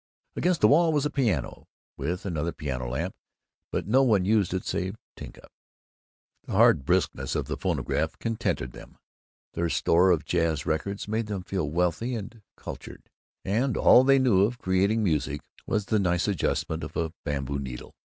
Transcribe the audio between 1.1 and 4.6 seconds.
piano, with another piano lamp, but no one used